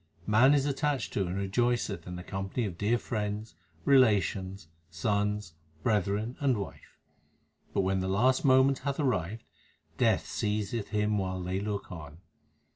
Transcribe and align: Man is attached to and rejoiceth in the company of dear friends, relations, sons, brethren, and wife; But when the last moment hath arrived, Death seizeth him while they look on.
Man 0.25 0.55
is 0.55 0.65
attached 0.65 1.13
to 1.13 1.27
and 1.27 1.35
rejoiceth 1.35 2.07
in 2.07 2.15
the 2.15 2.23
company 2.23 2.65
of 2.65 2.75
dear 2.75 2.97
friends, 2.97 3.53
relations, 3.85 4.67
sons, 4.89 5.53
brethren, 5.83 6.35
and 6.39 6.57
wife; 6.57 6.97
But 7.71 7.81
when 7.81 7.99
the 7.99 8.07
last 8.07 8.43
moment 8.43 8.79
hath 8.79 8.99
arrived, 8.99 9.43
Death 9.99 10.25
seizeth 10.25 10.87
him 10.87 11.19
while 11.19 11.43
they 11.43 11.59
look 11.59 11.91
on. 11.91 12.17